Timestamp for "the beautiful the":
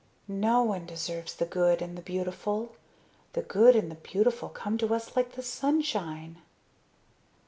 1.95-3.43